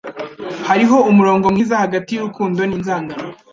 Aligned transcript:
Hariho 0.67 0.97
umurongo 1.11 1.45
mwiza 1.53 1.75
hagati 1.83 2.09
y'urukundo 2.11 2.59
n'inzangano. 2.65 3.29